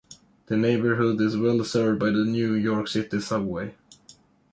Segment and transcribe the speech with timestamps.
[0.47, 3.75] The neighborhood is well-served by the New York City Subway.